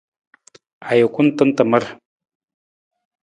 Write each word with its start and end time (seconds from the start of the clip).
Ajukun 0.89 1.27
tan 1.37 1.49
tamar. 1.57 1.83